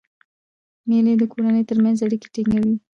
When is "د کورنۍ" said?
1.17-1.63